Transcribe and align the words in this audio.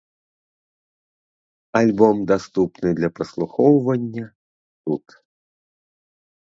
Альбом 1.81 2.17
даступны 2.33 2.89
для 3.03 3.09
праслухоўвання 3.21 4.25
тут. 4.85 5.05